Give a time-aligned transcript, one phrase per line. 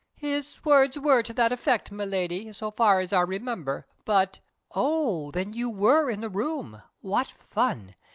[0.15, 3.85] '""His words were to that effect, Miladi, so far as I remember.
[4.03, 4.39] But"
[4.71, 6.81] "Oh, then you were in the room?
[7.01, 7.93] What fun!